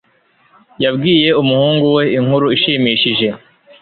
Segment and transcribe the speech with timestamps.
[0.83, 3.27] Yabwiye umuhungu we inkuru ishimishije.